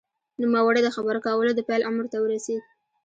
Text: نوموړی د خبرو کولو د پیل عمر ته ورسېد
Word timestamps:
نوموړی 0.41 0.81
د 0.83 0.89
خبرو 0.95 1.19
کولو 1.27 1.51
د 1.55 1.59
پیل 1.67 1.81
عمر 1.89 2.05
ته 2.13 2.17
ورسېد 2.21 2.63